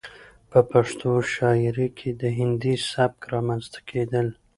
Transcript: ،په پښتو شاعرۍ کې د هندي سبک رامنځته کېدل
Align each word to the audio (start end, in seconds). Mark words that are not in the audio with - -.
،په 0.51 0.59
پښتو 0.71 1.09
شاعرۍ 1.33 1.87
کې 1.97 2.09
د 2.21 2.23
هندي 2.37 2.75
سبک 2.91 3.19
رامنځته 3.33 3.79
کېدل 3.89 4.27